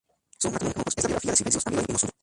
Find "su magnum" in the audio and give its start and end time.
0.39-0.73